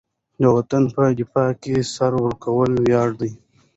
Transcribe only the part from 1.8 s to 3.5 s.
سر ورکول ویاړ دی.